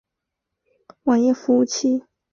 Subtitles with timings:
[1.03, 2.05] 网页服务器。